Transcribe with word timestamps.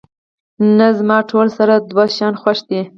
نه، 0.77 0.87
زما 0.97 1.17
ټول 1.31 1.47
سره 1.57 1.73
دوه 1.89 2.05
شیان 2.15 2.35
خوښ 2.41 2.59
دي. 2.69 2.81